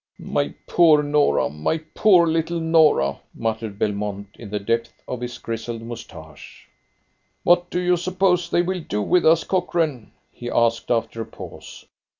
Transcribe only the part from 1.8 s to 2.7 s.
poor little